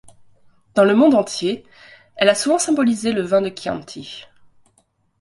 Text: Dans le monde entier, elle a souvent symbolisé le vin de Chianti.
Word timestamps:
Dans 0.73 0.83
le 0.83 0.95
monde 0.95 1.13
entier, 1.13 1.63
elle 2.15 2.29
a 2.29 2.33
souvent 2.33 2.57
symbolisé 2.57 3.11
le 3.13 3.21
vin 3.21 3.39
de 3.39 3.53
Chianti. 3.55 4.25